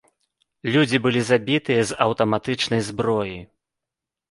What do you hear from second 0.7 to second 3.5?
Людзі былі забітыя з аўтаматычнай зброі.